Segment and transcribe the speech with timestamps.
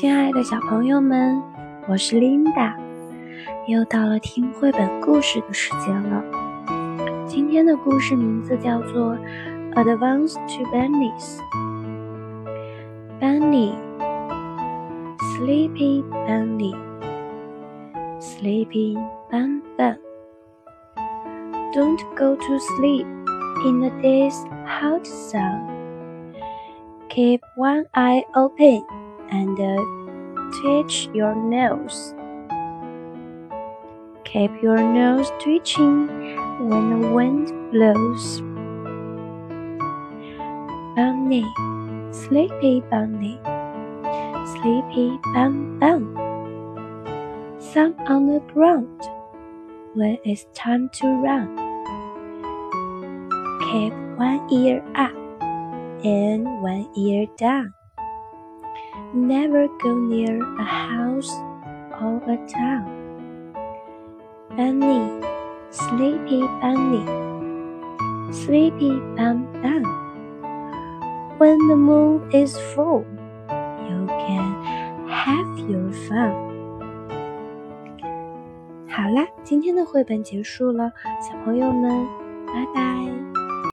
[0.00, 1.42] 亲爱的小朋友们，
[1.86, 2.72] 我是 Linda，
[3.66, 6.24] 又到了听绘本故事的时间了。
[7.26, 9.14] 今天的故事名字叫做
[9.74, 11.38] 《Advance to Bunnies》。
[13.20, 13.74] Bunny,
[15.36, 16.74] sleepy bunny,
[18.20, 18.96] sleepy
[19.30, 19.98] bun bun.
[21.74, 23.04] Don't go to sleep
[23.66, 25.60] in the day's hot sun.
[27.10, 28.82] Keep one eye open
[29.30, 32.14] and uh, twitch your nose.
[34.24, 36.06] Keep your nose twitching
[36.68, 38.40] when the wind blows.
[40.94, 41.44] Bunny,
[42.12, 43.40] sleepy bunny,
[44.54, 46.14] sleepy bun bun.
[47.58, 49.00] Some on the ground
[49.94, 51.56] when it's time to run.
[53.70, 55.14] Keep one ear up
[56.04, 57.74] and one ear down
[59.13, 61.31] Never go near a house
[62.01, 62.85] or a town.
[64.55, 65.21] Bunny,
[65.69, 67.05] sleepy bunny,
[68.31, 69.83] sleepy bun bun.
[71.37, 73.05] When the moon is full,
[73.87, 74.55] you can
[75.07, 76.33] have your fun.
[78.87, 82.07] 好啦，今天的绘本结束了，小朋友们，
[82.47, 83.38] 拜拜。